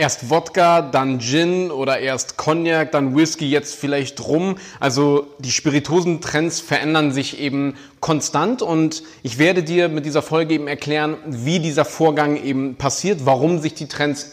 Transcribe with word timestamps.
erst 0.00 0.30
Wodka, 0.30 0.82
dann 0.82 1.20
Gin 1.20 1.70
oder 1.70 2.00
erst 2.00 2.36
Cognac, 2.36 2.90
dann 2.90 3.14
Whisky, 3.14 3.48
jetzt 3.50 3.74
vielleicht 3.74 4.26
Rum. 4.26 4.56
Also 4.80 5.26
die 5.38 5.52
Spirituosentrends 5.52 6.60
verändern 6.60 7.12
sich 7.12 7.38
eben 7.38 7.74
konstant 8.00 8.62
und 8.62 9.02
ich 9.22 9.38
werde 9.38 9.62
dir 9.62 9.88
mit 9.88 10.06
dieser 10.06 10.22
Folge 10.22 10.54
eben 10.54 10.66
erklären, 10.66 11.16
wie 11.26 11.60
dieser 11.60 11.84
Vorgang 11.84 12.42
eben 12.42 12.76
passiert, 12.76 13.26
warum 13.26 13.60
sich 13.60 13.74
die 13.74 13.88
Trends 13.88 14.32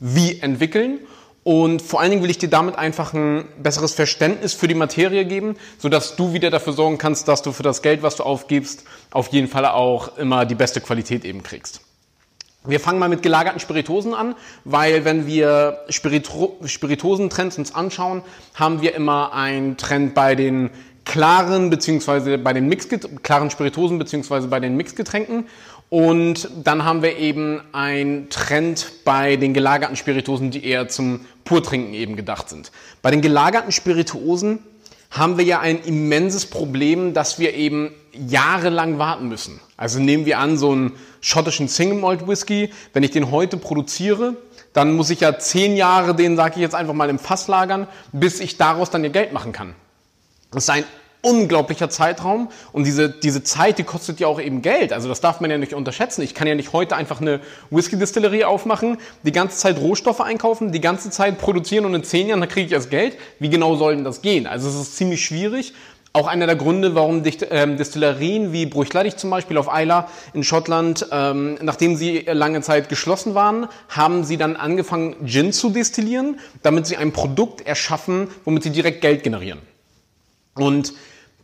wie 0.00 0.40
entwickeln 0.40 0.98
und 1.44 1.82
vor 1.82 2.00
allen 2.00 2.10
Dingen 2.10 2.22
will 2.22 2.30
ich 2.30 2.38
dir 2.38 2.48
damit 2.48 2.76
einfach 2.76 3.12
ein 3.12 3.44
besseres 3.62 3.92
Verständnis 3.92 4.54
für 4.54 4.66
die 4.66 4.74
Materie 4.74 5.26
geben, 5.26 5.56
sodass 5.78 6.16
du 6.16 6.32
wieder 6.32 6.50
dafür 6.50 6.72
sorgen 6.72 6.96
kannst, 6.96 7.28
dass 7.28 7.42
du 7.42 7.52
für 7.52 7.62
das 7.62 7.82
Geld, 7.82 8.02
was 8.02 8.16
du 8.16 8.24
aufgibst, 8.24 8.84
auf 9.10 9.28
jeden 9.28 9.46
Fall 9.46 9.66
auch 9.66 10.16
immer 10.16 10.46
die 10.46 10.54
beste 10.54 10.80
Qualität 10.80 11.24
eben 11.24 11.42
kriegst. 11.42 11.82
Wir 12.66 12.80
fangen 12.80 12.98
mal 12.98 13.10
mit 13.10 13.22
gelagerten 13.22 13.60
Spiritosen 13.60 14.14
an, 14.14 14.34
weil 14.64 15.04
wenn 15.04 15.26
wir 15.26 15.80
Spirito 15.90 16.58
Spiritosentrends 16.64 17.58
uns 17.58 17.74
anschauen, 17.74 18.22
haben 18.54 18.80
wir 18.80 18.94
immer 18.94 19.34
einen 19.34 19.76
Trend 19.76 20.14
bei 20.14 20.34
den 20.34 20.70
klaren 21.04 21.68
beziehungsweise 21.68 22.38
bei 22.38 22.54
den 22.54 22.74
klaren 23.22 23.50
Spiritosen 23.50 23.98
beziehungsweise 23.98 24.48
bei 24.48 24.60
den 24.60 24.78
Mixgetränken 24.78 25.44
und 25.90 26.48
dann 26.64 26.86
haben 26.86 27.02
wir 27.02 27.18
eben 27.18 27.60
einen 27.72 28.30
Trend 28.30 29.04
bei 29.04 29.36
den 29.36 29.52
gelagerten 29.52 29.96
Spiritosen, 29.96 30.50
die 30.50 30.64
eher 30.64 30.88
zum 30.88 31.20
Purtrinken 31.44 31.92
eben 31.92 32.16
gedacht 32.16 32.48
sind. 32.48 32.72
Bei 33.02 33.10
den 33.10 33.20
gelagerten 33.20 33.72
Spirituosen 33.72 34.60
haben 35.10 35.36
wir 35.36 35.44
ja 35.44 35.60
ein 35.60 35.82
immenses 35.84 36.46
Problem, 36.46 37.12
dass 37.12 37.38
wir 37.38 37.52
eben 37.52 37.90
jahrelang 38.16 38.98
warten 38.98 39.28
müssen. 39.28 39.60
Also 39.76 39.98
nehmen 39.98 40.26
wir 40.26 40.38
an, 40.38 40.56
so 40.56 40.72
einen 40.72 40.92
schottischen 41.20 41.68
Single 41.68 41.98
Malt 41.98 42.26
Whisky, 42.26 42.70
wenn 42.92 43.02
ich 43.02 43.10
den 43.10 43.30
heute 43.30 43.56
produziere, 43.56 44.36
dann 44.72 44.94
muss 44.94 45.10
ich 45.10 45.20
ja 45.20 45.38
zehn 45.38 45.76
Jahre 45.76 46.14
den, 46.14 46.36
sage 46.36 46.54
ich 46.56 46.60
jetzt 46.60 46.74
einfach 46.74 46.94
mal, 46.94 47.08
im 47.08 47.18
Fass 47.18 47.48
lagern, 47.48 47.86
bis 48.12 48.40
ich 48.40 48.56
daraus 48.56 48.90
dann 48.90 49.04
ihr 49.04 49.10
Geld 49.10 49.32
machen 49.32 49.52
kann. 49.52 49.74
Das 50.50 50.64
ist 50.64 50.70
ein 50.70 50.84
unglaublicher 51.24 51.88
Zeitraum 51.88 52.50
und 52.72 52.84
diese, 52.84 53.08
diese 53.08 53.42
Zeit, 53.42 53.78
die 53.78 53.84
kostet 53.84 54.20
ja 54.20 54.26
auch 54.26 54.40
eben 54.40 54.62
Geld. 54.62 54.92
Also 54.92 55.08
das 55.08 55.20
darf 55.20 55.40
man 55.40 55.50
ja 55.50 55.58
nicht 55.58 55.74
unterschätzen. 55.74 56.22
Ich 56.22 56.34
kann 56.34 56.46
ja 56.46 56.54
nicht 56.54 56.72
heute 56.72 56.96
einfach 56.96 57.20
eine 57.20 57.40
Whisky-Distillerie 57.70 58.44
aufmachen, 58.44 58.98
die 59.22 59.32
ganze 59.32 59.56
Zeit 59.56 59.78
Rohstoffe 59.78 60.20
einkaufen, 60.20 60.70
die 60.70 60.80
ganze 60.80 61.10
Zeit 61.10 61.38
produzieren 61.38 61.86
und 61.86 61.94
in 61.94 62.04
zehn 62.04 62.28
Jahren, 62.28 62.40
dann 62.40 62.48
kriege 62.48 62.66
ich 62.66 62.72
erst 62.72 62.90
Geld. 62.90 63.16
Wie 63.38 63.48
genau 63.48 63.76
soll 63.76 63.96
denn 63.96 64.04
das 64.04 64.22
gehen? 64.22 64.46
Also 64.46 64.68
es 64.68 64.74
ist 64.74 64.96
ziemlich 64.96 65.24
schwierig. 65.24 65.72
Auch 66.16 66.28
einer 66.28 66.46
der 66.46 66.54
Gründe, 66.54 66.94
warum 66.94 67.24
ähm, 67.50 67.76
Distillerien 67.76 68.52
wie 68.52 68.66
Bruchladich 68.66 69.16
zum 69.16 69.30
Beispiel 69.30 69.58
auf 69.58 69.68
Isla 69.68 70.08
in 70.32 70.44
Schottland, 70.44 71.08
ähm, 71.10 71.58
nachdem 71.60 71.96
sie 71.96 72.20
lange 72.20 72.60
Zeit 72.60 72.88
geschlossen 72.88 73.34
waren, 73.34 73.66
haben 73.88 74.22
sie 74.22 74.36
dann 74.36 74.54
angefangen, 74.54 75.16
Gin 75.26 75.52
zu 75.52 75.70
destillieren, 75.70 76.38
damit 76.62 76.86
sie 76.86 76.96
ein 76.96 77.10
Produkt 77.10 77.66
erschaffen, 77.66 78.28
womit 78.44 78.62
sie 78.62 78.70
direkt 78.70 79.00
Geld 79.00 79.24
generieren. 79.24 79.58
Und 80.54 80.92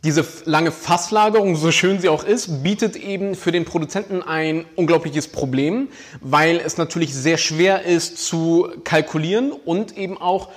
diese 0.05 0.25
lange 0.45 0.71
Fasslagerung, 0.71 1.57
so 1.57 1.73
schön 1.73 1.99
sie 1.99 2.07
auch 2.07 2.23
ist, 2.23 2.63
bietet 2.63 2.95
eben 2.95 3.35
für 3.35 3.51
den 3.51 3.65
Produzenten 3.65 4.23
ein 4.23 4.63
unglaubliches 4.77 5.27
Problem, 5.27 5.89
weil 6.21 6.61
es 6.65 6.77
natürlich 6.77 7.13
sehr 7.13 7.37
schwer 7.37 7.83
ist 7.83 8.19
zu 8.19 8.69
kalkulieren 8.85 9.51
und 9.51 9.97
eben 9.97 10.17
auch 10.17 10.47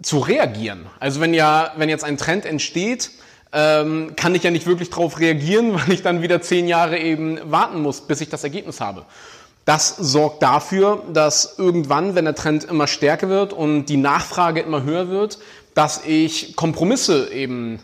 zu 0.00 0.20
reagieren. 0.20 0.86
Also 1.00 1.20
wenn 1.20 1.34
ja, 1.34 1.72
wenn 1.76 1.88
jetzt 1.88 2.04
ein 2.04 2.16
Trend 2.16 2.46
entsteht, 2.46 3.10
ähm, 3.52 4.14
kann 4.16 4.34
ich 4.34 4.42
ja 4.42 4.50
nicht 4.50 4.66
wirklich 4.66 4.90
darauf 4.90 5.18
reagieren, 5.18 5.74
weil 5.74 5.92
ich 5.92 6.02
dann 6.02 6.22
wieder 6.22 6.40
zehn 6.40 6.68
Jahre 6.68 6.98
eben 6.98 7.38
warten 7.50 7.82
muss, 7.82 8.00
bis 8.00 8.20
ich 8.20 8.28
das 8.28 8.44
Ergebnis 8.44 8.80
habe. 8.80 9.04
Das 9.64 9.94
sorgt 9.96 10.42
dafür, 10.42 11.02
dass 11.12 11.58
irgendwann, 11.58 12.14
wenn 12.14 12.24
der 12.24 12.34
Trend 12.34 12.64
immer 12.64 12.86
stärker 12.86 13.28
wird 13.28 13.52
und 13.52 13.86
die 13.86 13.98
Nachfrage 13.98 14.60
immer 14.60 14.82
höher 14.82 15.08
wird, 15.08 15.38
dass 15.74 16.04
ich 16.04 16.56
Kompromisse 16.56 17.30
eben 17.32 17.80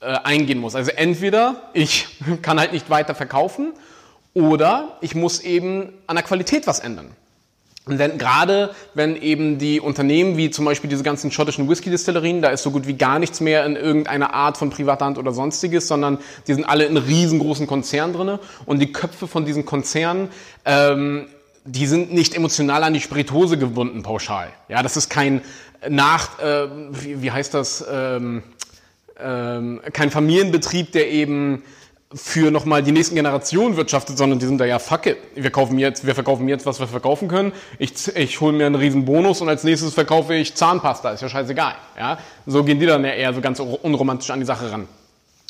äh, 0.00 0.06
eingehen 0.06 0.58
muss. 0.58 0.74
Also 0.74 0.90
entweder 0.90 1.70
ich 1.72 2.06
kann 2.42 2.58
halt 2.58 2.72
nicht 2.72 2.90
weiter 2.90 3.14
verkaufen 3.14 3.72
oder 4.34 4.98
ich 5.00 5.14
muss 5.14 5.40
eben 5.40 5.94
an 6.06 6.16
der 6.16 6.24
Qualität 6.24 6.66
was 6.66 6.80
ändern. 6.80 7.10
Und 7.86 7.98
denn 7.98 8.16
gerade 8.16 8.74
wenn 8.94 9.14
eben 9.14 9.58
die 9.58 9.78
Unternehmen 9.78 10.38
wie 10.38 10.50
zum 10.50 10.64
Beispiel 10.64 10.88
diese 10.88 11.02
ganzen 11.02 11.30
schottischen 11.30 11.68
Whisky-Distillerien, 11.68 12.40
da 12.40 12.48
ist 12.48 12.62
so 12.62 12.70
gut 12.70 12.86
wie 12.86 12.94
gar 12.94 13.18
nichts 13.18 13.40
mehr 13.40 13.66
in 13.66 13.76
irgendeiner 13.76 14.32
Art 14.32 14.56
von 14.56 14.70
privater 14.70 15.04
Hand 15.04 15.18
oder 15.18 15.32
sonstiges, 15.32 15.86
sondern 15.86 16.18
die 16.46 16.54
sind 16.54 16.64
alle 16.64 16.86
in 16.86 16.96
riesengroßen 16.96 17.66
Konzernen 17.66 18.14
drinne 18.14 18.40
und 18.64 18.78
die 18.78 18.90
Köpfe 18.90 19.28
von 19.28 19.44
diesen 19.44 19.66
Konzernen, 19.66 20.30
ähm, 20.64 21.26
die 21.66 21.86
sind 21.86 22.12
nicht 22.12 22.34
emotional 22.34 22.84
an 22.84 22.94
die 22.94 23.00
Spiritose 23.00 23.58
gebunden 23.58 24.02
pauschal. 24.02 24.48
Ja, 24.68 24.82
das 24.82 24.96
ist 24.96 25.10
kein 25.10 25.42
nach, 25.88 26.38
äh, 26.38 26.68
wie, 26.90 27.22
wie 27.22 27.30
heißt 27.30 27.52
das? 27.52 27.84
Ähm, 27.90 28.42
ähm, 29.20 29.80
kein 29.92 30.10
Familienbetrieb, 30.10 30.92
der 30.92 31.10
eben 31.10 31.62
für 32.14 32.50
nochmal 32.50 32.82
die 32.82 32.92
nächsten 32.92 33.16
Generationen 33.16 33.76
wirtschaftet, 33.76 34.16
sondern 34.16 34.38
die 34.38 34.46
sind 34.46 34.58
da 34.58 34.64
ja, 34.64 34.78
fuck 34.78 35.06
it, 35.06 35.16
wir, 35.34 35.50
kaufen 35.50 35.78
jetzt, 35.78 36.06
wir 36.06 36.14
verkaufen 36.14 36.48
jetzt, 36.48 36.64
was 36.64 36.78
wir 36.78 36.86
verkaufen 36.86 37.28
können. 37.28 37.52
Ich, 37.78 38.14
ich 38.16 38.40
hole 38.40 38.56
mir 38.56 38.66
einen 38.66 38.76
riesen 38.76 39.04
Bonus 39.04 39.40
und 39.40 39.48
als 39.48 39.64
nächstes 39.64 39.94
verkaufe 39.94 40.34
ich 40.34 40.54
Zahnpasta, 40.54 41.10
ist 41.10 41.22
ja 41.22 41.28
scheißegal. 41.28 41.74
Ja? 41.98 42.18
So 42.46 42.62
gehen 42.62 42.78
die 42.78 42.86
dann 42.86 43.04
ja 43.04 43.10
eher 43.10 43.34
so 43.34 43.40
ganz 43.40 43.58
unromantisch 43.58 44.30
an 44.30 44.38
die 44.38 44.46
Sache 44.46 44.70
ran. 44.70 44.86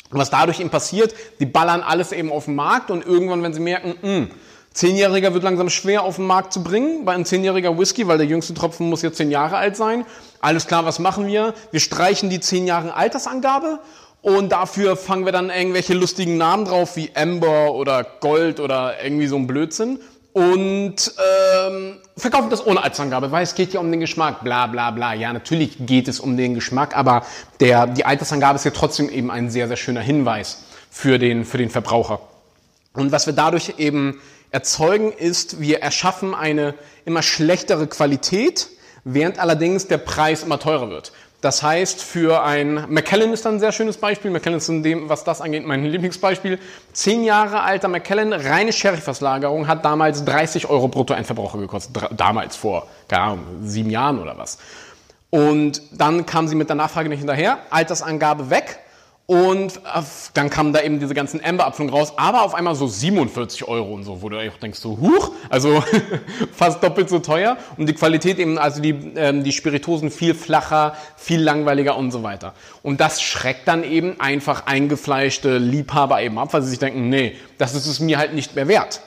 Und 0.09 0.19
was 0.19 0.29
dadurch 0.29 0.59
eben 0.59 0.69
passiert, 0.69 1.13
die 1.39 1.45
ballern 1.45 1.81
alles 1.81 2.11
eben 2.11 2.31
auf 2.31 2.45
den 2.45 2.55
Markt 2.55 2.89
und 2.89 3.05
irgendwann, 3.05 3.43
wenn 3.43 3.53
sie 3.53 3.59
merken, 3.59 3.95
mh, 4.01 4.09
hm, 4.09 4.31
Zehnjähriger 4.73 5.33
wird 5.33 5.43
langsam 5.43 5.69
schwer 5.69 6.03
auf 6.03 6.17
den 6.17 6.27
Markt 6.27 6.51
zu 6.51 6.61
bringen, 6.61 7.05
bei 7.05 7.13
einem 7.13 7.23
zehnjähriger 7.23 7.79
Whisky, 7.79 8.07
weil 8.07 8.17
der 8.17 8.27
jüngste 8.27 8.53
Tropfen 8.53 8.89
muss 8.89 9.03
jetzt 9.03 9.15
zehn 9.15 9.31
Jahre 9.31 9.55
alt 9.55 9.77
sein. 9.77 10.05
Alles 10.41 10.67
klar, 10.67 10.85
was 10.85 10.99
machen 10.99 11.27
wir? 11.27 11.53
Wir 11.71 11.79
streichen 11.79 12.29
die 12.29 12.41
zehn 12.41 12.67
Jahre 12.67 12.93
Altersangabe 12.93 13.79
und 14.25 14.51
dafür 14.51 14.97
fangen 14.97 15.25
wir 15.25 15.31
dann 15.31 15.51
irgendwelche 15.51 15.93
lustigen 15.93 16.37
Namen 16.37 16.65
drauf 16.65 16.95
wie 16.95 17.11
Amber 17.13 17.75
oder 17.75 18.03
Gold 18.03 18.59
oder 18.59 18.95
irgendwie 19.03 19.27
so 19.27 19.35
ein 19.35 19.45
Blödsinn 19.45 19.99
und 20.33 20.95
ähm, 20.95 21.97
verkaufen 22.17 22.49
das 22.49 22.65
ohne 22.65 22.83
Altersangabe, 22.83 23.31
weil 23.31 23.43
es 23.43 23.53
geht 23.53 23.73
ja 23.73 23.79
um 23.79 23.91
den 23.91 23.99
Geschmack, 23.99 24.43
bla 24.43 24.65
bla 24.65 24.89
bla. 24.89 25.13
Ja, 25.13 25.31
natürlich 25.31 25.77
geht 25.79 26.07
es 26.07 26.19
um 26.19 26.37
den 26.37 26.55
Geschmack, 26.55 26.97
aber 26.97 27.23
der, 27.59 27.85
die 27.85 28.03
Altersangabe 28.03 28.55
ist 28.55 28.63
ja 28.63 28.71
trotzdem 28.71 29.09
eben 29.09 29.29
ein 29.29 29.51
sehr, 29.51 29.67
sehr 29.67 29.77
schöner 29.77 30.01
Hinweis 30.01 30.63
für 30.89 31.19
den, 31.19 31.45
für 31.45 31.59
den 31.59 31.69
Verbraucher. 31.69 32.19
Und 32.93 33.11
was 33.11 33.27
wir 33.27 33.33
dadurch 33.33 33.75
eben 33.77 34.19
erzeugen, 34.49 35.11
ist, 35.11 35.61
wir 35.61 35.83
erschaffen 35.83 36.33
eine 36.33 36.73
immer 37.05 37.21
schlechtere 37.21 37.85
Qualität, 37.85 38.69
während 39.03 39.37
allerdings 39.37 39.87
der 39.87 39.99
Preis 39.99 40.41
immer 40.41 40.57
teurer 40.57 40.89
wird. 40.89 41.11
Das 41.41 41.61
heißt, 41.61 42.01
für 42.01 42.43
ein 42.43 42.85
Macallan 42.89 43.31
ist 43.31 43.45
dann 43.45 43.55
ein 43.55 43.59
sehr 43.59 43.71
schönes 43.71 43.97
Beispiel. 43.97 44.31
Macallan 44.31 44.57
ist 44.57 44.69
in 44.69 44.81
dem, 44.81 45.09
was 45.09 45.23
das 45.23 45.41
angeht, 45.41 45.65
mein 45.65 45.85
Lieblingsbeispiel. 45.85 46.59
Zehn 46.93 47.23
Jahre 47.23 47.61
alter 47.61 47.87
Macallan, 47.87 48.33
reine 48.33 48.73
Sherryfasslagerung, 48.73 49.67
hat 49.67 49.85
damals 49.85 50.25
30 50.25 50.69
Euro 50.69 50.87
brutto 50.87 51.13
ein 51.13 51.25
Verbraucher 51.25 51.59
gekostet. 51.59 52.09
Damals 52.17 52.55
vor, 52.55 52.87
keine 53.07 53.21
Ahnung, 53.21 53.39
sieben 53.63 53.89
Jahren 53.89 54.19
oder 54.19 54.37
was. 54.37 54.57
Und 55.29 55.81
dann 55.91 56.25
kam 56.25 56.47
sie 56.47 56.55
mit 56.55 56.69
der 56.69 56.77
Nachfrage 56.77 57.09
nicht 57.09 57.19
hinterher. 57.19 57.59
Altersangabe 57.69 58.49
weg. 58.49 58.79
Und 59.27 59.77
äh, 59.77 60.01
dann 60.35 60.51
kamen 60.51 60.71
da 60.71 60.81
eben 60.81 60.99
diese 60.99 61.15
ganzen 61.15 61.43
Amber-Abfüllungen 61.43 61.95
raus, 61.95 62.13
aber 62.15 62.43
auf 62.43 62.53
einmal 62.53 62.75
so 62.75 62.85
47 62.85 63.67
Euro 63.67 63.91
und 63.91 64.03
so, 64.03 64.21
wo 64.21 64.29
du 64.29 64.37
auch 64.37 64.57
denkst, 64.57 64.77
so, 64.77 64.99
huch, 64.99 65.31
also 65.49 65.83
fast 66.55 66.83
doppelt 66.83 67.09
so 67.09 67.17
teuer. 67.17 67.57
Und 67.77 67.89
die 67.89 67.93
Qualität 67.93 68.37
eben, 68.37 68.59
also 68.59 68.81
die, 68.81 68.91
ähm, 69.15 69.43
die 69.43 69.51
Spiritosen 69.51 70.11
viel 70.11 70.35
flacher, 70.35 70.95
viel 71.17 71.41
langweiliger 71.41 71.97
und 71.97 72.11
so 72.11 72.21
weiter. 72.21 72.53
Und 72.83 73.01
das 73.01 73.19
schreckt 73.19 73.67
dann 73.67 73.83
eben 73.83 74.19
einfach 74.19 74.67
eingefleischte 74.67 75.57
Liebhaber 75.57 76.21
eben 76.21 76.37
ab, 76.37 76.53
weil 76.53 76.61
sie 76.61 76.69
sich 76.69 76.79
denken, 76.79 77.09
nee, 77.09 77.35
das 77.57 77.73
ist 77.73 77.87
es 77.87 77.99
mir 77.99 78.19
halt 78.19 78.35
nicht 78.35 78.55
mehr 78.55 78.67
wert. 78.67 79.01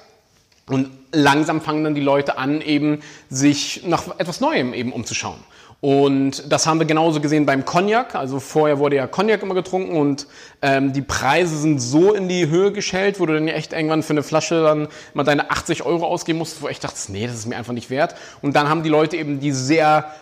Und 0.66 0.90
langsam 1.12 1.60
fangen 1.60 1.84
dann 1.84 1.94
die 1.94 2.00
Leute 2.00 2.38
an, 2.38 2.60
eben 2.60 3.02
sich 3.30 3.82
nach 3.86 4.18
etwas 4.18 4.40
Neuem 4.40 4.74
eben 4.74 4.92
umzuschauen. 4.92 5.38
Und 5.80 6.50
das 6.50 6.66
haben 6.66 6.80
wir 6.80 6.86
genauso 6.86 7.20
gesehen 7.20 7.46
beim 7.46 7.64
Cognac. 7.64 8.16
Also 8.16 8.40
vorher 8.40 8.80
wurde 8.80 8.96
ja 8.96 9.06
Cognac 9.06 9.42
immer 9.42 9.54
getrunken 9.54 9.96
und 9.96 10.26
ähm, 10.60 10.92
die 10.92 11.02
Preise 11.02 11.56
sind 11.56 11.78
so 11.78 12.14
in 12.14 12.28
die 12.28 12.48
Höhe 12.48 12.72
geschellt, 12.72 13.20
wo 13.20 13.26
du 13.26 13.34
dann 13.34 13.46
echt 13.46 13.72
irgendwann 13.72 14.02
für 14.02 14.12
eine 14.12 14.24
Flasche 14.24 14.62
dann 14.62 14.88
mal 15.14 15.22
deine 15.22 15.52
80 15.52 15.84
Euro 15.86 16.04
ausgeben 16.04 16.38
musst, 16.38 16.62
wo 16.62 16.68
ich 16.68 16.80
dachte, 16.80 16.98
nee, 17.12 17.26
das 17.26 17.36
ist 17.36 17.46
mir 17.46 17.56
einfach 17.56 17.72
nicht 17.72 17.90
wert. 17.90 18.16
Und 18.42 18.56
dann 18.56 18.68
haben 18.68 18.82
die 18.82 18.88
Leute 18.88 19.16
eben 19.16 19.38
die 19.38 19.52
sehr 19.52 20.12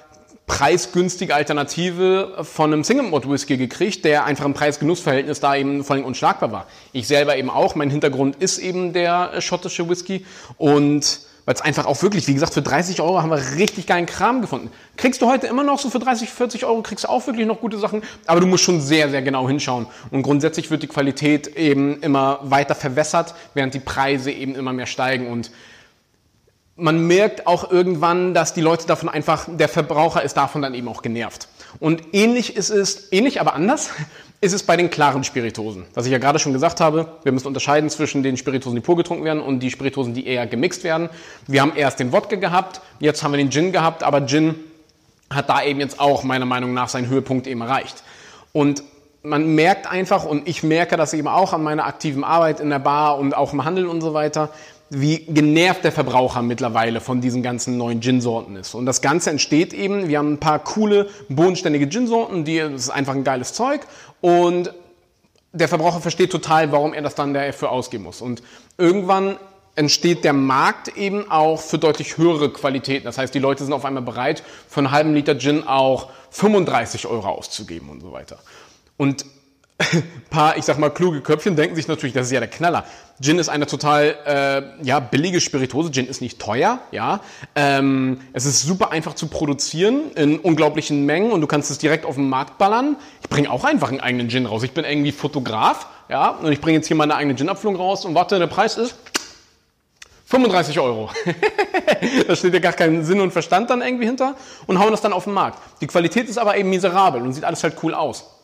preisgünstige 0.47 1.35
Alternative 1.35 2.39
von 2.43 2.73
einem 2.73 2.85
Single 2.85 3.11
Malt 3.11 3.29
Whisky 3.29 3.57
gekriegt, 3.57 4.05
der 4.05 4.25
einfach 4.25 4.45
im 4.45 4.55
Preis-Genuss-Verhältnis 4.55 5.41
da 5.41 5.57
eben 5.57 5.83
vor 5.85 5.97
allem 5.97 6.05
unschlagbar 6.05 6.53
war. 6.53 6.67
Ich 6.93 7.09
selber 7.09 7.37
eben 7.37 7.51
auch. 7.51 7.75
Mein 7.75 7.91
Hintergrund 7.91 8.37
ist 8.37 8.59
eben 8.59 8.93
der 8.93 9.41
schottische 9.41 9.89
Whisky 9.89 10.25
und 10.59 11.21
weil 11.47 11.55
es 11.55 11.63
einfach 11.63 11.87
auch 11.87 12.03
wirklich, 12.03 12.27
wie 12.27 12.35
gesagt, 12.35 12.53
für 12.53 12.61
30 12.61 13.01
Euro 13.01 13.23
haben 13.23 13.31
wir 13.31 13.57
richtig 13.57 13.87
geilen 13.87 14.05
Kram 14.05 14.43
gefunden. 14.43 14.71
Kriegst 14.97 15.23
du 15.23 15.29
heute 15.29 15.47
immer 15.47 15.63
noch 15.63 15.79
so 15.79 15.89
für 15.89 16.01
30, 16.01 16.29
40 16.29 16.67
Euro, 16.67 16.83
kriegst 16.83 17.05
du 17.05 17.09
auch 17.09 17.27
wirklich 17.27 17.47
noch 17.47 17.61
gute 17.61 17.79
Sachen, 17.79 18.03
aber 18.27 18.41
du 18.41 18.47
musst 18.47 18.65
schon 18.65 18.81
sehr, 18.81 19.09
sehr 19.09 19.23
genau 19.23 19.49
hinschauen. 19.49 19.87
Und 20.11 20.23
grundsätzlich 20.23 20.71
wird 20.71 20.83
die 20.83 20.89
Qualität 20.89 21.57
eben 21.57 22.03
immer 22.03 22.41
weiter 22.43 22.75
verwässert, 22.75 23.35
während 23.55 23.73
die 23.75 23.81
Preise 23.81 24.33
eben 24.33 24.57
immer 24.57 24.73
mehr 24.73 24.87
steigen. 24.87 25.29
Und 25.29 25.53
man 26.75 27.07
merkt 27.07 27.47
auch 27.47 27.71
irgendwann, 27.71 28.35
dass 28.35 28.53
die 28.53 28.61
Leute 28.61 28.87
davon 28.87 29.09
einfach, 29.09 29.47
der 29.49 29.69
Verbraucher 29.69 30.23
ist 30.23 30.37
davon 30.37 30.63
dann 30.63 30.75
eben 30.75 30.89
auch 30.89 31.01
genervt. 31.01 31.49
Und 31.79 32.13
ähnlich 32.13 32.57
ist 32.57 32.71
es, 32.71 33.13
ähnlich 33.13 33.41
aber 33.41 33.55
anders, 33.55 33.91
ist 34.41 34.53
es 34.53 34.63
bei 34.63 34.77
den 34.77 34.91
klaren 34.91 35.25
Spiritosen. 35.25 35.87
Was 35.95 36.07
ich 36.07 36.13
ja 36.13 36.19
gerade 36.19 36.39
schon 36.39 36.53
gesagt 36.53 36.81
habe, 36.81 37.09
wir 37.23 37.33
müssen 37.33 37.47
unterscheiden 37.47 37.89
zwischen 37.91 38.23
den 38.23 38.37
Spiritosen, 38.37 38.77
die 38.77 38.83
pur 38.83 38.97
getrunken 38.97 39.25
werden 39.25 39.43
und 39.43 39.61
die 39.61 39.71
Spiritosen, 39.71 40.15
die 40.15 40.27
eher 40.27 40.47
gemixt 40.47 40.85
werden. 40.85 41.09
Wir 41.47 41.63
haben 41.63 41.73
erst 41.75 42.01
den 42.01 42.13
Wodka 42.13 42.37
gehabt, 42.37 42.81
jetzt 43.01 43.23
haben 43.23 43.33
wir 43.33 43.39
den 43.39 43.51
Gin 43.51 43.73
gehabt, 43.73 44.03
aber 44.03 44.27
Gin 44.27 44.55
hat 45.31 45.49
da 45.49 45.63
eben 45.63 45.81
jetzt 45.81 45.99
auch 45.99 46.23
meiner 46.23 46.45
Meinung 46.45 46.75
nach 46.75 46.89
seinen 46.89 47.09
Höhepunkt 47.09 47.47
eben 47.47 47.63
erreicht. 47.63 48.03
Und 48.53 48.83
man 49.23 49.55
merkt 49.55 49.91
einfach, 49.91 50.25
und 50.25 50.47
ich 50.47 50.63
merke 50.63 50.97
das 50.97 51.13
eben 51.13 51.29
auch 51.29 51.53
an 51.53 51.63
meiner 51.63 51.85
aktiven 51.85 52.23
Arbeit 52.23 52.61
in 52.61 52.71
der 52.71 52.79
Bar 52.79 53.19
und 53.19 53.37
auch 53.37 53.53
im 53.53 53.65
Handel 53.65 53.87
und 53.87 54.01
so 54.01 54.15
weiter, 54.15 54.51
wie 54.89 55.19
genervt 55.27 55.85
der 55.85 55.93
Verbraucher 55.93 56.43
mittlerweile 56.43 57.01
von 57.01 57.21
diesen 57.21 57.43
ganzen 57.43 57.77
neuen 57.77 58.01
Gin-Sorten 58.01 58.57
ist. 58.57 58.75
Und 58.75 58.87
das 58.87 59.01
Ganze 59.01 59.31
entsteht 59.31 59.73
eben, 59.73 60.09
wir 60.09 60.19
haben 60.19 60.35
ein 60.35 60.41
paar 60.41 60.61
coole, 60.61 61.09
bodenständige 61.29 61.89
Gin-Sorten, 61.89 62.45
die, 62.45 62.59
das 62.59 62.83
ist 62.83 62.91
einfach 62.91 63.15
ein 63.15 63.25
geiles 63.25 63.53
Zeug. 63.53 63.81
Und 64.21 64.73
der 65.53 65.69
Verbraucher 65.69 66.01
versteht 66.01 66.31
total, 66.31 66.71
warum 66.71 66.95
er 66.95 67.03
das 67.03 67.15
dann 67.15 67.35
dafür 67.35 67.71
ausgeben 67.71 68.05
muss. 68.05 68.21
Und 68.21 68.43
irgendwann 68.79 69.39
entsteht 69.75 70.25
der 70.25 70.33
Markt 70.33 70.97
eben 70.97 71.31
auch 71.31 71.61
für 71.61 71.79
deutlich 71.79 72.17
höhere 72.17 72.53
Qualitäten. 72.53 73.05
Das 73.05 73.19
heißt, 73.19 73.35
die 73.35 73.39
Leute 73.39 73.65
sind 73.65 73.73
auf 73.73 73.85
einmal 73.85 74.03
bereit, 74.03 74.43
für 74.69 74.81
einen 74.81 74.91
halben 74.91 75.15
Liter 75.15 75.39
Gin 75.39 75.67
auch 75.67 76.11
35 76.31 77.07
Euro 77.07 77.29
auszugeben 77.29 77.89
und 77.91 78.01
so 78.01 78.13
weiter. 78.13 78.39
Und 78.97 79.27
paar, 80.31 80.57
ich 80.57 80.65
sag 80.65 80.79
mal, 80.79 80.91
kluge 80.91 81.21
Köpfchen 81.21 81.55
denken 81.57 81.77
sich 81.77 81.87
natürlich, 81.87 82.15
das 82.15 82.27
ist 82.27 82.33
ja 82.33 82.41
der 82.41 82.49
Knaller. 82.49 82.85
Gin 83.21 83.39
ist 83.39 83.49
eine 83.49 83.67
total 83.67 84.15
äh, 84.27 84.85
ja, 84.85 85.01
billige 85.01 85.41
Spiritose. 85.41 85.91
Gin 85.91 86.07
ist 86.07 86.21
nicht 86.21 86.39
teuer, 86.39 86.81
ja. 86.93 87.21
Ähm, 87.55 88.21
es 88.33 88.45
ist 88.45 88.63
super 88.63 88.91
einfach 88.91 89.15
zu 89.15 89.29
produzieren 89.29 90.13
in 90.15 90.39
unglaublichen 90.39 91.05
Mengen 91.05 91.33
und 91.33 91.41
du 91.41 91.47
kannst 91.47 91.71
es 91.71 91.79
direkt 91.79 92.05
auf 92.05 92.15
den 92.17 92.29
Markt 92.29 92.59
ballern. 92.59 92.97
Ich 93.23 93.29
bringe 93.29 93.51
auch 93.51 93.65
einfach 93.65 93.89
einen 93.89 94.01
eigenen 94.01 94.29
Gin 94.29 94.47
raus. 94.47 94.63
Ich 94.63 94.73
bin 94.73 94.85
irgendwie 94.85 95.13
Fotograf, 95.13 95.87
ja, 96.09 96.31
und 96.31 96.53
ich 96.53 96.61
bringe 96.61 96.79
jetzt 96.79 96.89
hier 96.89 96.97
meine 96.97 97.15
eigene 97.15 97.35
Gin-Abfüllung 97.37 97.77
raus 97.77 98.05
und 98.05 98.15
warte, 98.15 98.39
der 98.39 98.47
Preis 98.47 98.77
ist 98.77 98.97
35 100.27 100.79
Euro. 100.81 101.11
da 102.27 102.37
steht 102.37 102.53
ja 102.53 102.61
gar 102.61 102.73
keinen 102.73 103.05
Sinn 103.05 103.21
und 103.21 103.33
Verstand 103.33 103.71
dann 103.71 103.81
irgendwie 103.81 104.07
hinter 104.07 104.37
und 104.67 104.79
hauen 104.79 104.91
das 104.91 105.01
dann 105.01 105.13
auf 105.13 105.25
den 105.25 105.35
Markt. 105.35 105.59
Die 105.81 105.87
Qualität 105.87 106.29
ist 106.29 106.39
aber 106.39 106.57
eben 106.57 106.71
miserabel 106.71 107.23
und 107.23 107.33
sieht 107.33 107.45
alles 107.45 107.63
halt 107.63 107.77
cool 107.83 107.95
aus. 107.95 108.36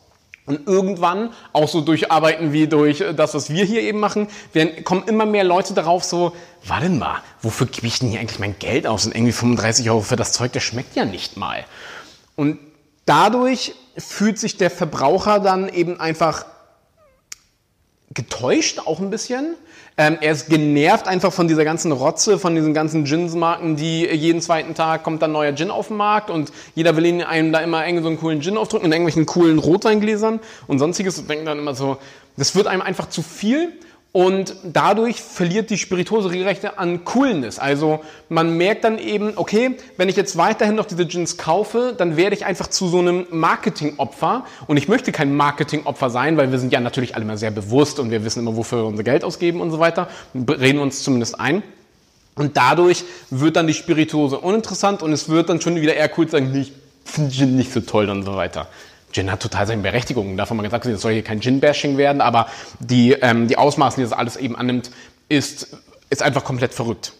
Und 0.45 0.67
irgendwann, 0.67 1.29
auch 1.53 1.69
so 1.69 1.79
durch 1.79 2.11
Arbeiten 2.11 2.51
wie 2.51 2.67
durch 2.67 3.01
das, 3.15 3.33
was 3.33 3.49
wir 3.49 3.63
hier 3.63 3.81
eben 3.81 3.99
machen, 3.99 4.27
werden, 4.51 4.83
kommen 4.83 5.03
immer 5.07 5.25
mehr 5.25 5.45
Leute 5.45 5.73
darauf 5.73 6.03
so, 6.03 6.35
warte 6.65 6.89
mal, 6.89 7.21
wofür 7.41 7.65
gebe 7.67 7.87
ich 7.87 7.99
denn 7.99 8.09
hier 8.09 8.19
eigentlich 8.19 8.39
mein 8.39 8.59
Geld 8.59 8.85
aus? 8.85 9.05
Und 9.05 9.15
irgendwie 9.15 9.31
35 9.31 9.89
Euro 9.89 10.01
für 10.01 10.17
das 10.17 10.33
Zeug, 10.33 10.51
das 10.51 10.63
schmeckt 10.63 10.97
ja 10.97 11.05
nicht 11.05 11.37
mal. 11.37 11.63
Und 12.35 12.59
dadurch 13.05 13.73
fühlt 13.97 14.37
sich 14.37 14.57
der 14.57 14.69
Verbraucher 14.69 15.39
dann 15.39 15.69
eben 15.69 15.99
einfach 15.99 16.45
getäuscht, 18.13 18.79
auch 18.79 18.99
ein 18.99 19.09
bisschen. 19.09 19.55
Ähm, 19.95 20.17
er 20.21 20.31
ist 20.31 20.49
genervt 20.49 21.07
einfach 21.07 21.31
von 21.31 21.47
dieser 21.47 21.63
ganzen 21.63 21.91
Rotze, 21.91 22.39
von 22.39 22.55
diesen 22.55 22.73
ganzen 22.73 23.03
Gins-Marken, 23.03 23.75
die 23.75 24.07
jeden 24.07 24.41
zweiten 24.41 24.73
Tag 24.73 25.03
kommt 25.03 25.21
dann 25.21 25.31
neuer 25.31 25.53
Gin 25.55 25.69
auf 25.69 25.89
den 25.89 25.97
Markt 25.97 26.31
und 26.31 26.51
jeder 26.73 26.95
will 26.95 27.05
ihnen 27.05 27.21
einem 27.21 27.51
da 27.51 27.59
immer 27.59 27.85
irgendwie 27.85 28.03
so 28.03 28.09
einen 28.09 28.19
coolen 28.19 28.41
Gin 28.41 28.57
aufdrücken 28.57 28.87
und 28.87 28.91
irgendwelchen 28.91 29.27
coolen 29.27 29.59
Rotweingläsern 29.59 30.39
und 30.65 30.79
sonstiges 30.79 31.19
und 31.19 31.29
denken 31.29 31.45
dann 31.45 31.59
immer 31.59 31.75
so, 31.75 31.97
das 32.37 32.55
wird 32.55 32.65
einem 32.65 32.81
einfach 32.81 33.09
zu 33.09 33.21
viel 33.21 33.71
und 34.13 34.55
dadurch 34.61 35.23
verliert 35.23 35.71
die 35.71 35.77
Spirituose 35.79 36.29
regelrecht 36.29 36.77
an 36.77 37.03
Coolness. 37.03 37.57
Also 37.57 38.01
man 38.29 38.57
merkt 38.57 38.83
dann 38.83 38.99
eben, 38.99 39.33
okay, 39.37 39.75
wenn 39.97 40.07
ich 40.07 40.15
jetzt 40.15 40.37
weiterhin 40.37 40.75
noch 40.75 40.85
diese 40.85 41.07
Gins 41.07 41.37
kaufe, 41.37 41.95
dann 41.97 42.15
werde 42.15 42.35
ich 42.35 42.45
einfach 42.45 42.67
zu 42.67 42.87
so 42.87 42.99
einem 42.99 43.25
Marketingopfer. 43.31 44.45
Und 44.67 44.77
ich 44.77 44.87
möchte 44.87 45.11
kein 45.11 45.35
Marketingopfer 45.35 46.11
sein, 46.11 46.37
weil 46.37 46.51
wir 46.51 46.59
sind 46.59 46.71
ja 46.71 46.79
natürlich 46.79 47.15
alle 47.15 47.23
immer 47.23 47.37
sehr 47.37 47.49
bewusst 47.49 47.99
und 47.99 48.11
wir 48.11 48.23
wissen 48.23 48.41
immer, 48.41 48.55
wofür 48.55 48.83
wir 48.83 48.85
unser 48.85 49.03
Geld 49.03 49.23
ausgeben 49.23 49.61
und 49.61 49.71
so 49.71 49.79
weiter. 49.79 50.07
Reden 50.35 50.77
uns 50.77 51.01
zumindest 51.01 51.39
ein. 51.39 51.63
Und 52.35 52.55
dadurch 52.55 53.05
wird 53.31 53.55
dann 53.55 53.65
die 53.65 53.73
Spirituose 53.73 54.37
uninteressant 54.37 55.01
und 55.01 55.11
es 55.11 55.27
wird 55.27 55.49
dann 55.49 55.59
schon 55.59 55.75
wieder 55.75 55.95
eher 55.95 56.11
cool 56.19 56.27
zu 56.27 56.33
sagen, 56.33 56.53
ich 56.55 56.71
nicht 57.41 57.73
so 57.73 57.79
toll 57.79 58.09
und 58.11 58.21
so 58.21 58.35
weiter. 58.35 58.67
Gin 59.13 59.31
hat 59.31 59.41
total 59.41 59.67
seine 59.67 59.81
Berechtigung. 59.81 60.35
Davon 60.35 60.57
mal 60.57 60.63
gesagt, 60.63 60.85
es 60.85 61.01
soll 61.01 61.13
hier 61.13 61.23
kein 61.23 61.39
Gin-Bashing 61.39 61.97
werden, 61.97 62.21
aber 62.21 62.47
die, 62.79 63.13
ähm, 63.13 63.47
die 63.47 63.57
Ausmaßen, 63.57 64.03
die 64.03 64.09
das 64.09 64.17
alles 64.17 64.35
eben 64.35 64.55
annimmt, 64.55 64.91
ist, 65.29 65.77
ist 66.09 66.21
einfach 66.21 66.43
komplett 66.43 66.73
verrückt. 66.73 67.13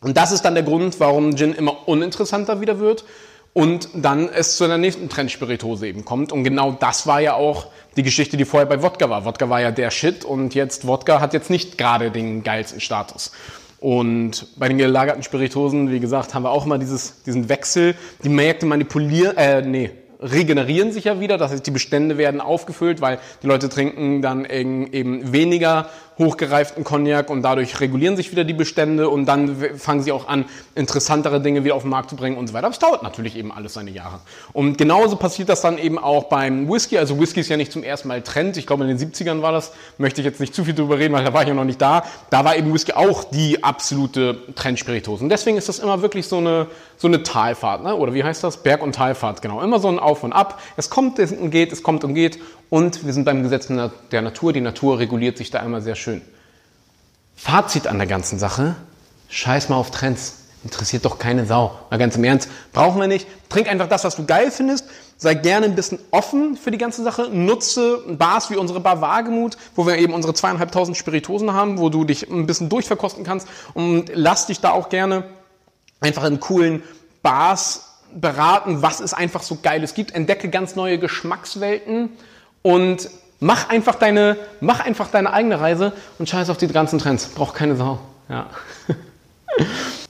Und 0.00 0.16
das 0.16 0.32
ist 0.32 0.42
dann 0.42 0.54
der 0.54 0.64
Grund, 0.64 0.98
warum 0.98 1.36
Gin 1.36 1.52
immer 1.52 1.86
uninteressanter 1.88 2.60
wieder 2.60 2.80
wird 2.80 3.04
und 3.52 3.88
dann 3.94 4.28
es 4.28 4.56
zu 4.56 4.64
einer 4.64 4.78
nächsten 4.78 5.08
Trendspiritose 5.08 5.86
eben 5.86 6.04
kommt. 6.04 6.32
Und 6.32 6.42
genau 6.44 6.72
das 6.72 7.06
war 7.06 7.20
ja 7.20 7.34
auch 7.34 7.66
die 7.96 8.02
Geschichte, 8.02 8.36
die 8.36 8.44
vorher 8.44 8.66
bei 8.66 8.82
Wodka 8.82 9.10
war. 9.10 9.24
Wodka 9.24 9.48
war 9.50 9.60
ja 9.60 9.70
der 9.70 9.90
Shit 9.90 10.24
und 10.24 10.54
jetzt 10.54 10.86
Wodka 10.86 11.20
hat 11.20 11.34
jetzt 11.34 11.50
nicht 11.50 11.76
gerade 11.78 12.10
den 12.10 12.42
geilsten 12.42 12.80
Status. 12.80 13.32
Und 13.78 14.46
bei 14.56 14.68
den 14.68 14.78
gelagerten 14.78 15.22
Spiritosen, 15.22 15.90
wie 15.90 16.00
gesagt, 16.00 16.34
haben 16.34 16.44
wir 16.44 16.50
auch 16.50 16.64
immer 16.64 16.78
dieses, 16.78 17.22
diesen 17.24 17.48
Wechsel. 17.48 17.96
Die 18.22 18.28
Märkte 18.28 18.64
manipulieren, 18.64 19.36
äh, 19.36 19.60
nee, 19.60 19.90
regenerieren 20.22 20.92
sich 20.92 21.04
ja 21.04 21.20
wieder, 21.20 21.38
das 21.38 21.52
heißt, 21.52 21.66
die 21.66 21.70
Bestände 21.70 22.18
werden 22.18 22.40
aufgefüllt, 22.40 23.00
weil 23.00 23.18
die 23.42 23.46
Leute 23.46 23.68
trinken 23.68 24.22
dann 24.22 24.44
eben 24.44 25.32
weniger 25.32 25.88
hochgereiften 26.18 26.84
Cognac 26.84 27.30
und 27.30 27.42
dadurch 27.42 27.80
regulieren 27.80 28.16
sich 28.16 28.30
wieder 28.30 28.44
die 28.44 28.52
Bestände 28.52 29.08
und 29.08 29.26
dann 29.26 29.56
fangen 29.78 30.02
sie 30.02 30.12
auch 30.12 30.28
an, 30.28 30.44
interessantere 30.74 31.40
Dinge 31.40 31.64
wieder 31.64 31.74
auf 31.74 31.82
den 31.82 31.90
Markt 31.90 32.10
zu 32.10 32.16
bringen 32.16 32.36
und 32.36 32.48
so 32.48 32.54
weiter. 32.54 32.66
Aber 32.66 32.72
es 32.72 32.78
dauert 32.78 33.02
natürlich 33.02 33.36
eben 33.36 33.50
alles 33.52 33.74
seine 33.74 33.90
Jahre. 33.90 34.20
Und 34.52 34.78
genauso 34.78 35.16
passiert 35.16 35.48
das 35.48 35.62
dann 35.62 35.78
eben 35.78 35.98
auch 35.98 36.24
beim 36.24 36.70
Whisky. 36.70 36.98
Also 36.98 37.18
Whisky 37.18 37.40
ist 37.40 37.48
ja 37.48 37.56
nicht 37.56 37.72
zum 37.72 37.82
ersten 37.82 38.08
Mal 38.08 38.22
Trend. 38.22 38.56
Ich 38.56 38.66
glaube, 38.66 38.84
in 38.84 38.96
den 38.96 38.98
70ern 38.98 39.42
war 39.42 39.52
das. 39.52 39.72
Möchte 39.98 40.20
ich 40.20 40.24
jetzt 40.26 40.40
nicht 40.40 40.54
zu 40.54 40.64
viel 40.64 40.74
drüber 40.74 40.98
reden, 40.98 41.14
weil 41.14 41.24
da 41.24 41.32
war 41.32 41.42
ich 41.42 41.48
ja 41.48 41.54
noch 41.54 41.64
nicht 41.64 41.80
da. 41.80 42.04
Da 42.30 42.44
war 42.44 42.56
eben 42.56 42.72
Whisky 42.72 42.92
auch 42.92 43.24
die 43.24 43.64
absolute 43.64 44.38
Trendspirituose. 44.54 45.24
Und 45.24 45.30
deswegen 45.30 45.56
ist 45.56 45.68
das 45.68 45.78
immer 45.78 46.02
wirklich 46.02 46.26
so 46.26 46.38
eine, 46.38 46.66
so 46.96 47.08
eine 47.08 47.22
Talfahrt, 47.22 47.82
ne? 47.82 47.96
oder 47.96 48.14
wie 48.14 48.22
heißt 48.22 48.44
das? 48.44 48.58
Berg- 48.58 48.82
und 48.82 48.94
Talfahrt, 48.94 49.42
genau. 49.42 49.60
Immer 49.62 49.80
so 49.80 49.88
ein 49.88 49.98
Auf 50.12 50.22
und 50.22 50.34
Ab. 50.34 50.60
Es 50.76 50.90
kommt 50.90 51.18
und 51.18 51.50
geht, 51.50 51.72
es 51.72 51.82
kommt 51.82 52.04
und 52.04 52.14
geht. 52.14 52.38
Und 52.68 53.06
wir 53.06 53.14
sind 53.14 53.24
beim 53.24 53.42
Gesetz 53.42 53.68
der 53.68 54.22
Natur. 54.22 54.52
Die 54.52 54.60
Natur 54.60 54.98
reguliert 54.98 55.38
sich 55.38 55.50
da 55.50 55.60
immer 55.60 55.80
sehr 55.80 55.94
schön. 55.94 56.20
Fazit 57.34 57.86
an 57.86 57.96
der 57.96 58.06
ganzen 58.06 58.38
Sache. 58.38 58.76
Scheiß 59.28 59.70
mal 59.70 59.76
auf 59.76 59.90
Trends. 59.90 60.36
Interessiert 60.64 61.06
doch 61.06 61.18
keine 61.18 61.46
Sau. 61.46 61.78
Mal 61.90 61.96
ganz 61.96 62.16
im 62.16 62.24
Ernst. 62.24 62.50
Brauchen 62.72 63.00
wir 63.00 63.08
nicht. 63.08 63.26
Trink 63.48 63.68
einfach 63.68 63.88
das, 63.88 64.04
was 64.04 64.16
du 64.16 64.26
geil 64.26 64.50
findest. 64.50 64.84
Sei 65.16 65.34
gerne 65.34 65.66
ein 65.66 65.74
bisschen 65.74 65.98
offen 66.10 66.56
für 66.56 66.70
die 66.70 66.78
ganze 66.78 67.02
Sache. 67.02 67.30
Nutze 67.30 67.98
Bars 68.06 68.50
wie 68.50 68.56
unsere 68.56 68.80
Bar 68.80 69.00
Wagemut, 69.00 69.56
wo 69.74 69.86
wir 69.86 69.96
eben 69.96 70.12
unsere 70.12 70.34
zweieinhalbtausend 70.34 70.96
Spiritosen 70.96 71.54
haben, 71.54 71.78
wo 71.78 71.88
du 71.88 72.04
dich 72.04 72.28
ein 72.30 72.46
bisschen 72.46 72.68
durchverkosten 72.68 73.24
kannst. 73.24 73.48
Und 73.72 74.10
lass 74.14 74.46
dich 74.46 74.60
da 74.60 74.72
auch 74.72 74.90
gerne 74.90 75.24
einfach 76.00 76.24
in 76.24 76.38
coolen 76.38 76.82
Bars 77.22 77.91
beraten, 78.14 78.82
was 78.82 79.00
es 79.00 79.14
einfach 79.14 79.42
so 79.42 79.58
Geiles 79.62 79.94
gibt. 79.94 80.14
Entdecke 80.14 80.48
ganz 80.48 80.76
neue 80.76 80.98
Geschmackswelten 80.98 82.10
und 82.62 83.10
mach 83.40 83.68
einfach 83.68 83.96
deine, 83.96 84.36
mach 84.60 84.80
einfach 84.80 85.08
deine 85.08 85.32
eigene 85.32 85.60
Reise 85.60 85.92
und 86.18 86.28
scheiß 86.28 86.50
auf 86.50 86.56
die 86.58 86.68
ganzen 86.68 86.98
Trends. 86.98 87.26
Braucht 87.26 87.54
keine 87.54 87.76
Sau. 87.76 88.00
Ja. 88.28 88.50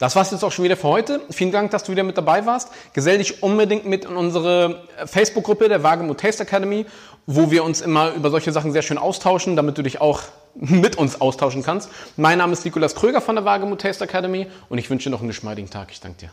Das 0.00 0.16
war's 0.16 0.30
jetzt 0.30 0.42
auch 0.42 0.50
schon 0.50 0.64
wieder 0.64 0.78
für 0.78 0.88
heute. 0.88 1.20
Vielen 1.28 1.52
Dank, 1.52 1.72
dass 1.72 1.84
du 1.84 1.92
wieder 1.92 2.02
mit 2.04 2.16
dabei 2.16 2.46
warst. 2.46 2.70
Gesell 2.94 3.18
dich 3.18 3.42
unbedingt 3.42 3.84
mit 3.84 4.06
in 4.06 4.16
unsere 4.16 4.88
Facebook-Gruppe 5.04 5.68
der 5.68 5.82
Wagemut 5.82 6.20
Taste 6.20 6.42
Academy, 6.42 6.86
wo 7.26 7.50
wir 7.50 7.62
uns 7.64 7.82
immer 7.82 8.14
über 8.14 8.30
solche 8.30 8.50
Sachen 8.50 8.72
sehr 8.72 8.80
schön 8.80 8.96
austauschen, 8.96 9.56
damit 9.56 9.76
du 9.76 9.82
dich 9.82 10.00
auch 10.00 10.22
mit 10.54 10.96
uns 10.96 11.20
austauschen 11.20 11.62
kannst. 11.62 11.90
Mein 12.16 12.38
Name 12.38 12.54
ist 12.54 12.64
Nikolas 12.64 12.94
Kröger 12.94 13.20
von 13.20 13.36
der 13.36 13.44
Wagemut 13.44 13.82
Taste 13.82 14.02
Academy 14.04 14.46
und 14.70 14.78
ich 14.78 14.88
wünsche 14.88 15.10
dir 15.10 15.10
noch 15.10 15.20
einen 15.20 15.28
geschmeidigen 15.28 15.68
Tag. 15.68 15.88
Ich 15.90 16.00
danke 16.00 16.18
dir. 16.18 16.30